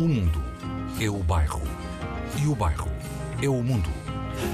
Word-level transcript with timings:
O 0.00 0.08
mundo 0.08 0.42
é 0.98 1.10
o 1.10 1.18
bairro. 1.18 1.60
E 2.42 2.46
o 2.46 2.54
bairro 2.54 2.90
é 3.42 3.48
o 3.50 3.62
mundo. 3.62 3.90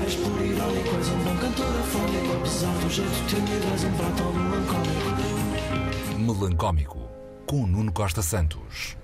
És 0.05 0.17
por 0.17 0.45
irónico, 0.45 0.97
és 0.97 1.09
um 1.09 1.19
bom 1.23 1.37
cantor 1.37 1.67
afónico 1.67 2.33
Apesar 2.37 2.75
do 2.79 2.91
jeito 2.91 3.27
tímido, 3.29 3.65
és 3.73 3.85
um 3.85 3.93
prato 3.93 4.25
melancólico 4.35 5.07
Melancómico, 6.19 7.09
com 7.47 7.65
Nuno 7.65 7.93
Costa 7.93 8.23
Santos. 8.23 8.97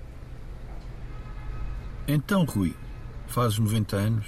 Então, 2.09 2.43
Rui, 2.43 2.75
fazes 3.25 3.57
90 3.57 3.95
anos? 3.95 4.25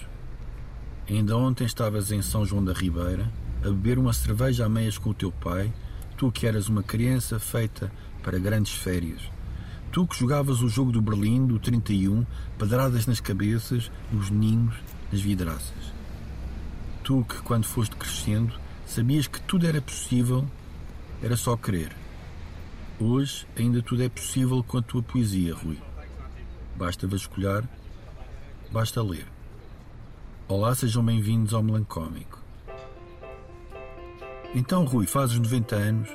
Ainda 1.10 1.36
ontem 1.36 1.66
estavas 1.66 2.14
em 2.14 2.22
São 2.22 2.46
João 2.46 2.64
da 2.64 2.72
Ribeira 2.72 3.30
a 3.62 3.66
beber 3.66 4.00
uma 4.00 4.14
cerveja 4.14 4.66
a 4.66 4.70
meias 4.70 4.98
com 4.98 5.10
o 5.10 5.14
teu 5.14 5.34
pai, 5.34 5.70
tu 6.16 6.32
que 6.32 6.48
eras 6.48 6.70
uma 6.70 6.82
criança 6.82 7.40
feita 7.40 7.92
para 8.24 8.40
grandes 8.40 8.72
férias. 8.72 9.35
Tu 9.96 10.06
que 10.06 10.20
jogavas 10.20 10.62
o 10.62 10.68
jogo 10.68 10.92
do 10.92 11.02
Berlim, 11.02 11.48
do 11.48 11.58
31, 11.58 12.26
pedradas 12.60 13.08
nas 13.08 13.22
cabeças, 13.22 13.90
nos 14.12 14.30
ninhos, 14.30 14.76
nas 15.10 15.22
vidraças. 15.22 15.94
Tu 17.02 17.24
que, 17.24 17.42
quando 17.44 17.64
foste 17.64 17.96
crescendo, 17.96 18.54
sabias 18.86 19.26
que 19.26 19.40
tudo 19.40 19.66
era 19.66 19.82
possível, 19.82 20.46
era 21.24 21.38
só 21.38 21.56
querer. 21.56 21.96
Hoje 23.00 23.48
ainda 23.58 23.82
tudo 23.82 24.04
é 24.04 24.10
possível 24.10 24.62
com 24.62 24.80
a 24.80 24.82
tua 24.82 25.02
poesia, 25.02 25.56
Rui. 25.56 25.82
Basta 26.76 27.08
vasculhar, 27.08 27.64
basta 28.74 29.02
ler. 29.02 29.26
Olá, 30.50 30.76
sejam 30.76 31.06
bem-vindos 31.06 31.54
ao 31.54 31.64
Melancómico. 31.64 32.44
Então, 34.54 34.84
Rui, 34.84 35.08
fazes 35.08 35.40
90 35.40 35.74
anos 35.74 36.10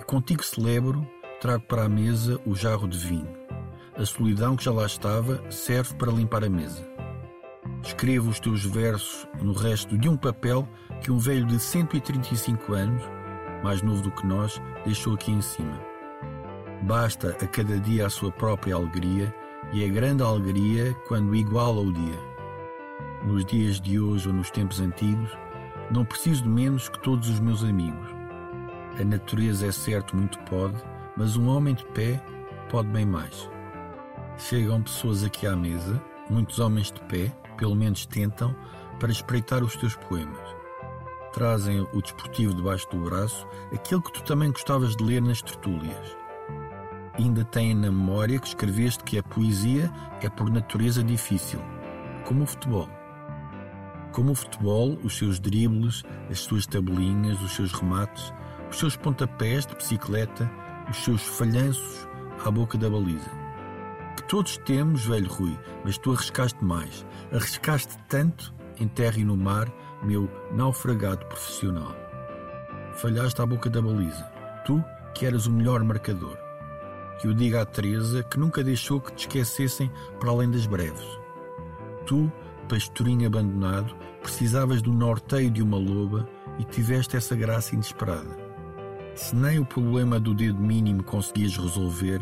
e 0.00 0.02
contigo 0.02 0.42
celebro, 0.42 1.08
trago 1.40 1.64
para 1.64 1.84
a 1.84 1.88
mesa 1.88 2.38
o 2.44 2.54
jarro 2.54 2.86
de 2.86 2.98
vinho. 2.98 3.34
A 3.96 4.04
solidão 4.04 4.56
que 4.56 4.64
já 4.64 4.70
lá 4.70 4.84
estava 4.84 5.42
serve 5.50 5.94
para 5.94 6.12
limpar 6.12 6.44
a 6.44 6.50
mesa. 6.50 6.86
Escrevo 7.82 8.28
os 8.28 8.38
teus 8.38 8.62
versos 8.64 9.26
no 9.40 9.54
resto 9.54 9.96
de 9.96 10.06
um 10.06 10.18
papel 10.18 10.68
que 11.00 11.10
um 11.10 11.18
velho 11.18 11.46
de 11.46 11.58
135 11.58 12.74
anos, 12.74 13.02
mais 13.64 13.80
novo 13.80 14.02
do 14.02 14.10
que 14.10 14.26
nós, 14.26 14.60
deixou 14.84 15.14
aqui 15.14 15.32
em 15.32 15.40
cima. 15.40 15.80
Basta 16.82 17.30
a 17.30 17.46
cada 17.46 17.80
dia 17.80 18.06
a 18.06 18.10
sua 18.10 18.30
própria 18.30 18.74
alegria 18.74 19.34
e 19.72 19.82
é 19.82 19.88
grande 19.88 20.22
alegria 20.22 20.94
quando 21.08 21.34
iguala 21.34 21.80
o 21.80 21.92
dia. 21.92 22.18
Nos 23.24 23.46
dias 23.46 23.80
de 23.80 23.98
hoje 23.98 24.28
ou 24.28 24.34
nos 24.34 24.50
tempos 24.50 24.78
antigos, 24.78 25.30
não 25.90 26.04
preciso 26.04 26.42
de 26.42 26.48
menos 26.50 26.88
que 26.90 27.00
todos 27.00 27.30
os 27.30 27.40
meus 27.40 27.64
amigos. 27.64 28.08
A 29.00 29.04
natureza 29.04 29.66
é 29.66 29.72
certo 29.72 30.16
muito 30.16 30.38
pode, 30.40 30.76
mas 31.20 31.36
um 31.36 31.50
homem 31.50 31.74
de 31.74 31.84
pé 31.84 32.18
pode 32.70 32.88
bem 32.88 33.04
mais. 33.04 33.46
Chegam 34.38 34.82
pessoas 34.82 35.22
aqui 35.22 35.46
à 35.46 35.54
mesa, 35.54 36.02
muitos 36.30 36.58
homens 36.58 36.90
de 36.90 36.98
pé, 37.02 37.30
pelo 37.58 37.74
menos 37.74 38.06
tentam, 38.06 38.56
para 38.98 39.12
espreitar 39.12 39.62
os 39.62 39.76
teus 39.76 39.94
poemas. 39.96 40.56
Trazem 41.34 41.86
o 41.92 42.00
desportivo 42.00 42.54
debaixo 42.54 42.88
do 42.88 43.04
braço, 43.04 43.46
aquele 43.70 44.00
que 44.00 44.14
tu 44.14 44.22
também 44.22 44.50
gostavas 44.50 44.96
de 44.96 45.04
ler 45.04 45.20
nas 45.20 45.42
tertúlias. 45.42 46.16
Ainda 47.18 47.44
têm 47.44 47.74
na 47.74 47.92
memória 47.92 48.38
que 48.38 48.48
escreveste 48.48 49.04
que 49.04 49.18
a 49.18 49.22
poesia 49.22 49.92
é 50.22 50.30
por 50.30 50.50
natureza 50.50 51.04
difícil, 51.04 51.60
como 52.24 52.44
o 52.44 52.46
futebol. 52.46 52.88
Como 54.12 54.32
o 54.32 54.34
futebol, 54.34 54.98
os 55.04 55.18
seus 55.18 55.38
dribles, 55.38 56.02
as 56.30 56.40
suas 56.40 56.66
tabelinhas, 56.66 57.42
os 57.42 57.52
seus 57.52 57.72
remates, 57.72 58.32
os 58.70 58.78
seus 58.78 58.96
pontapés 58.96 59.66
de 59.66 59.76
bicicleta, 59.76 60.50
os 60.90 61.04
seus 61.04 61.22
falhanços 61.22 62.08
à 62.44 62.50
boca 62.50 62.76
da 62.76 62.90
baliza. 62.90 63.30
Que 64.16 64.24
todos 64.24 64.56
temos, 64.58 65.06
velho 65.06 65.28
Rui, 65.28 65.56
mas 65.84 65.96
tu 65.96 66.12
arriscaste 66.12 66.62
mais. 66.64 67.06
Arriscaste 67.32 67.96
tanto 68.08 68.52
em 68.78 68.88
terra 68.88 69.18
e 69.18 69.24
no 69.24 69.36
mar, 69.36 69.70
meu 70.02 70.28
naufragado 70.52 71.24
profissional. 71.26 71.94
Falhaste 72.94 73.40
à 73.40 73.46
boca 73.46 73.70
da 73.70 73.80
baliza. 73.80 74.24
Tu, 74.66 74.82
que 75.14 75.26
eras 75.26 75.46
o 75.46 75.52
melhor 75.52 75.84
marcador. 75.84 76.36
Que 77.20 77.28
eu 77.28 77.34
diga 77.34 77.62
à 77.62 77.66
Teresa 77.66 78.22
que 78.24 78.38
nunca 78.38 78.64
deixou 78.64 79.00
que 79.00 79.12
te 79.12 79.28
esquecessem 79.28 79.90
para 80.18 80.30
além 80.30 80.50
das 80.50 80.66
breves. 80.66 81.06
Tu, 82.06 82.30
pastorinho 82.68 83.26
abandonado, 83.26 83.94
precisavas 84.22 84.82
do 84.82 84.92
norteio 84.92 85.50
de 85.50 85.62
uma 85.62 85.76
loba 85.76 86.28
e 86.58 86.64
tiveste 86.64 87.16
essa 87.16 87.36
graça 87.36 87.74
inesperada. 87.74 88.49
Se 89.14 89.34
nem 89.34 89.58
o 89.58 89.64
problema 89.64 90.18
do 90.18 90.34
dedo 90.34 90.60
mínimo 90.60 91.02
conseguias 91.02 91.56
resolver, 91.56 92.20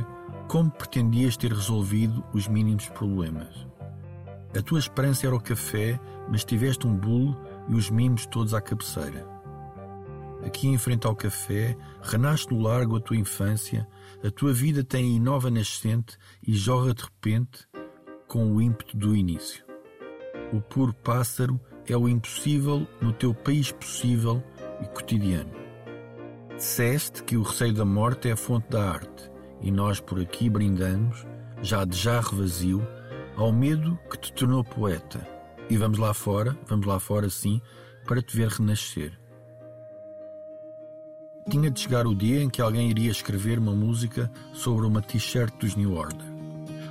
como 0.49 0.71
pretendias 0.71 1.37
ter 1.37 1.53
resolvido 1.53 2.25
os 2.33 2.49
mínimos 2.49 2.89
problemas? 2.89 3.67
A 4.57 4.63
tua 4.63 4.79
esperança 4.79 5.27
era 5.27 5.37
o 5.37 5.41
café, 5.41 6.01
mas 6.29 6.45
tiveste 6.45 6.87
um 6.87 6.97
bulo 6.97 7.37
e 7.69 7.75
os 7.75 7.91
mimos 7.91 8.27
todos 8.27 8.55
à 8.55 8.61
cabeceira. 8.61 9.27
Aqui 10.45 10.69
em 10.69 10.79
frente 10.79 11.07
ao 11.07 11.15
café, 11.15 11.77
renasce 12.01 12.51
no 12.51 12.63
largo 12.63 12.97
a 12.97 13.01
tua 13.01 13.17
infância, 13.17 13.87
a 14.25 14.31
tua 14.31 14.53
vida 14.53 14.83
tem 14.83 15.05
aí 15.05 15.21
nova 15.21 15.51
nascente 15.51 16.17
e 16.47 16.55
jorra 16.55 16.95
de 16.95 17.03
repente 17.03 17.67
com 18.27 18.53
o 18.53 18.63
ímpeto 18.63 18.97
do 18.97 19.15
início. 19.15 19.65
O 20.53 20.61
puro 20.61 20.95
pássaro 20.95 21.61
é 21.87 21.97
o 21.97 22.09
impossível 22.09 22.87
no 23.01 23.13
teu 23.13 23.35
país 23.35 23.71
possível 23.73 24.43
e 24.81 24.87
cotidiano. 24.87 25.58
Disseste 26.59 27.23
que 27.23 27.37
o 27.37 27.43
receio 27.43 27.73
da 27.73 27.85
morte 27.85 28.29
é 28.29 28.33
a 28.33 28.37
fonte 28.37 28.69
da 28.69 28.91
arte, 28.91 29.31
e 29.61 29.71
nós 29.71 30.01
por 30.01 30.21
aqui 30.21 30.51
brindamos, 30.51 31.25
já 31.63 31.85
de 31.85 31.97
jarro 31.97 32.39
vazio, 32.39 32.85
ao 33.37 33.53
medo 33.53 33.97
que 34.11 34.19
te 34.19 34.33
tornou 34.33 34.65
poeta. 34.65 35.25
E 35.71 35.77
vamos 35.77 35.99
lá 35.99 36.13
fora, 36.13 36.59
vamos 36.67 36.85
lá 36.85 36.99
fora 36.99 37.31
sim, 37.31 37.63
para 38.05 38.21
te 38.21 38.37
ver 38.37 38.49
renascer. 38.49 39.17
Tinha 41.49 41.71
de 41.71 41.79
chegar 41.79 42.09
o 42.09 42.15
dia 42.15 42.43
em 42.43 42.51
que 42.51 42.61
alguém 42.61 42.91
iria 42.91 43.13
escrever 43.13 43.61
uma 43.61 43.73
música 43.73 44.29
sobre 44.53 44.85
uma 44.85 45.01
t-shirt 45.01 45.55
dos 45.61 45.77
New 45.77 45.95
Order. 45.95 46.27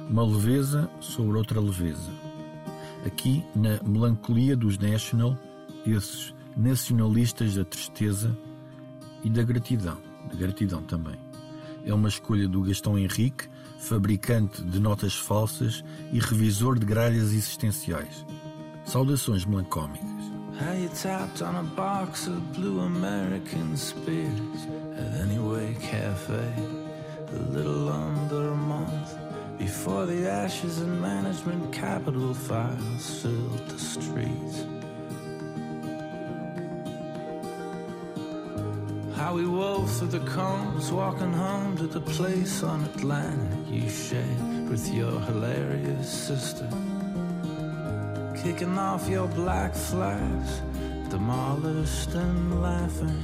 Uma 0.10 0.26
leveza 0.26 0.90
sobre 1.02 1.38
outra 1.38 1.60
leveza. 1.60 2.10
Aqui, 3.06 3.44
na 3.54 3.84
melancolia 3.84 4.56
dos 4.56 4.78
National, 4.78 5.38
esses 5.86 6.34
nacionalistas 6.56 7.56
da 7.56 7.66
tristeza 7.66 8.34
e 9.24 9.30
da 9.30 9.44
gratidão, 9.44 9.98
da 10.30 10.36
gratidão 10.36 10.82
também. 10.84 11.20
É 11.86 11.94
uma 11.94 12.10
escolha 12.10 12.48
do 12.48 12.62
Gastão 12.62 12.98
Henrique, 12.98 13.48
fabricante 13.80 14.62
de 14.64 14.80
notas 14.80 15.16
falsas 15.16 15.84
e 16.12 16.20
revisor 16.20 16.78
de 16.78 16.86
gralhas 16.86 17.32
existenciais. 17.34 18.26
Saudações 18.86 19.46
melancómicas. 19.46 20.08
How 20.60 20.74
you 20.74 20.90
tapped 20.90 21.44
on 21.44 21.56
a 21.56 21.64
box 21.76 22.28
of 22.28 22.40
blue 22.56 22.82
American 22.82 23.74
at 23.74 25.22
Anyway 25.22 25.76
Cafe 25.76 26.88
a 27.30 27.40
little 27.52 27.90
under 27.90 28.50
a 28.50 28.56
month 28.56 29.16
before 29.58 30.06
the 30.06 30.28
ashes 30.30 30.80
and 30.80 31.02
management 31.02 31.72
capital 31.74 32.34
files 32.34 33.22
filled 33.22 33.68
the 33.68 33.80
streets. 33.80 34.77
How 39.28 39.34
we 39.34 39.46
wove 39.46 39.92
through 39.92 40.08
the 40.08 40.22
combs, 40.22 40.90
walking 40.90 41.34
home 41.34 41.76
to 41.80 41.86
the 41.86 42.00
place 42.00 42.64
on 42.64 42.86
Atlantic 42.86 43.60
you 43.70 43.90
shared 43.90 44.70
with 44.70 44.88
your 44.94 45.20
hilarious 45.20 46.10
sister. 46.10 46.66
Kicking 48.42 48.78
off 48.78 49.10
your 49.10 49.28
black 49.28 49.76
flags, 49.76 50.62
demolished 51.10 52.14
and 52.14 52.62
laughing. 52.62 53.22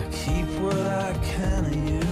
I 0.00 0.04
keep 0.12 0.46
what 0.60 0.76
I 0.76 1.14
can 1.24 1.64
of 1.64 1.74
you. 1.88 2.04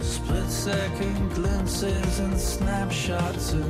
Split 0.00 0.48
second 0.48 1.34
glimpses 1.34 2.20
and 2.20 2.38
snapshots. 2.38 3.52
You 3.52 3.64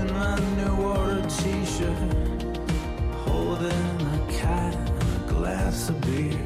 in 0.00 0.12
my 0.12 0.38
new 0.56 0.82
order 0.82 1.22
t 1.28 1.64
shirt, 1.64 2.42
holding 3.26 3.96
a 4.18 4.32
cat 4.32 4.74
and 4.74 5.30
a 5.30 5.32
glass 5.32 5.88
of 5.88 6.00
beer. 6.02 6.38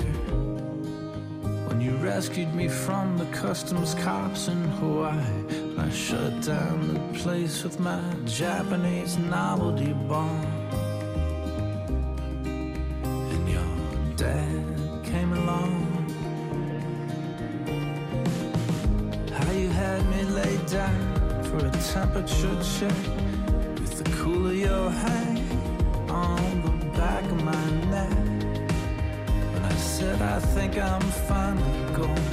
When 1.68 1.80
you 1.80 1.96
rescued 1.96 2.54
me 2.54 2.68
from 2.68 3.18
the 3.18 3.26
customs 3.26 3.94
cops 3.94 4.48
in 4.48 4.62
Hawaii, 4.78 5.76
I 5.78 5.90
shut 5.90 6.42
down 6.42 6.94
the 6.94 7.18
place 7.18 7.62
with 7.64 7.78
my 7.78 8.02
Japanese 8.24 9.18
novelty 9.18 9.92
bomb. 9.92 10.46
And 13.32 13.48
your 13.48 14.16
dad 14.16 15.04
came 15.04 15.32
along. 15.32 15.74
How 19.32 19.52
you 19.52 19.68
had 19.68 20.04
me 20.10 20.22
laid 20.22 20.66
down 20.66 21.44
for 21.44 21.58
a 21.58 21.70
temperature 21.92 22.58
check 22.78 23.35
your 24.86 24.94
hand 24.94 25.40
on 26.08 26.62
the 26.62 26.70
back 26.96 27.24
of 27.24 27.42
my 27.42 27.64
neck. 27.94 28.18
When 29.52 29.64
I 29.64 29.74
said 29.74 30.22
I 30.22 30.38
think 30.54 30.78
I'm 30.78 31.06
finally 31.30 31.94
going 32.00 32.30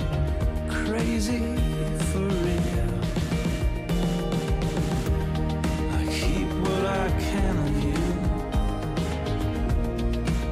crazy 0.70 1.42
for 2.10 2.26
real. 2.46 2.92
I 5.98 6.02
keep 6.20 6.50
what 6.66 6.86
I 7.04 7.08
can 7.28 7.56
of 7.66 7.76
you. 7.88 8.04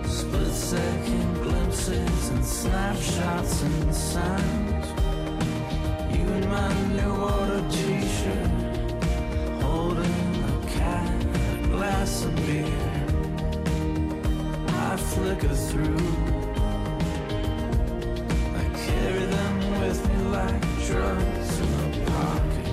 Split 0.10 0.54
second 0.74 1.34
glimpses 1.44 2.30
and 2.30 2.44
snapshots 2.44 3.62
and 3.62 3.96
sounds. 3.96 4.88
You 6.16 6.26
and 6.38 6.48
my 6.50 6.70
new 6.98 7.21
flicker 15.22 15.56
through. 15.70 16.08
I 18.62 18.64
carry 18.86 19.26
them 19.36 19.56
with 19.82 20.00
me 20.10 20.18
like 20.38 20.62
drugs 20.88 21.52
in 21.64 21.72
a 21.86 21.90
pocket. 22.12 22.70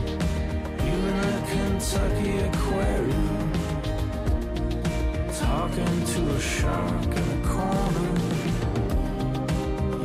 You 0.86 0.96
in 1.10 1.18
a 1.28 1.38
Kentucky 1.50 2.32
aquarium, 2.48 3.52
talking 5.44 5.96
to 6.12 6.20
a 6.36 6.40
shark 6.40 7.12
in 7.20 7.28
a 7.36 7.40
corner. 7.52 8.12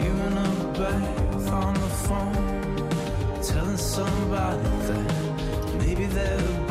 You 0.01 0.11
in 0.27 0.33
a 0.47 0.51
bath 0.77 1.47
on 1.63 1.73
the 1.85 1.91
phone, 2.05 2.89
telling 3.41 3.77
somebody 3.77 4.69
that 4.87 5.09
maybe 5.79 6.05
they're 6.07 6.62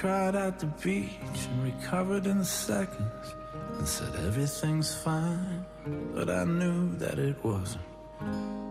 cried 0.00 0.34
at 0.34 0.58
the 0.58 0.66
beach 0.82 1.40
and 1.50 1.62
recovered 1.62 2.24
in 2.24 2.42
seconds 2.42 3.34
and 3.76 3.86
said 3.86 4.08
everything's 4.26 4.94
fine, 4.94 5.62
but 6.14 6.30
I 6.30 6.44
knew 6.44 6.96
that 6.96 7.18
it 7.18 7.36
wasn't. 7.44 7.84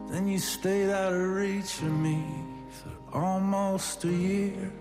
Then 0.09 0.27
you 0.27 0.39
stayed 0.39 0.89
out 0.89 1.13
of 1.13 1.21
reach 1.21 1.81
of 1.83 1.91
me 1.91 2.25
for 2.71 3.19
almost 3.19 4.03
a 4.05 4.11
year. 4.11 4.71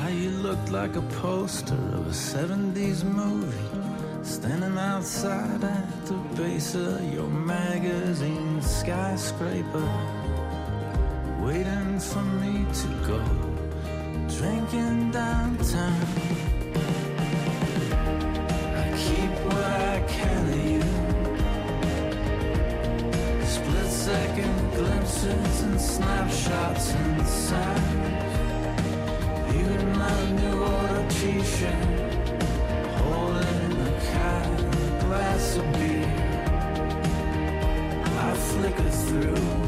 How 0.00 0.08
you 0.08 0.30
looked 0.30 0.72
like 0.72 0.96
a 0.96 1.06
poster 1.22 1.80
of 1.94 2.08
a 2.08 2.18
70s 2.34 3.04
movie, 3.04 4.24
standing 4.24 4.76
outside 4.76 5.62
at 5.62 6.06
the 6.06 6.14
base 6.34 6.74
of 6.74 7.14
your 7.14 7.28
magazine 7.28 8.60
skyscraper, 8.62 9.88
waiting 11.48 11.98
for 11.98 12.22
me 12.42 12.54
to 12.80 12.88
go 13.10 13.20
drinking 14.36 15.10
downtown. 15.10 16.08
I 18.82 18.86
keep 19.04 19.32
what 19.46 19.64
I 19.64 19.96
can 20.16 20.42
of 20.56 20.62
you. 20.72 20.86
Split 23.54 23.90
second 24.08 24.56
glimpses 24.76 25.62
and 25.62 25.80
snapshots 25.80 26.86
sounds. 27.26 28.24
You 29.54 29.64
in 29.78 29.98
my 30.04 30.20
new 30.40 30.58
order 30.74 31.04
t-shirt, 31.16 32.32
holding 33.00 33.72
a 33.88 33.94
cat 34.10 34.60
a 34.60 35.04
glass 35.04 35.56
of 35.56 35.66
beer. 35.78 36.12
I 38.26 38.34
flicker 38.34 38.90
through. 39.06 39.67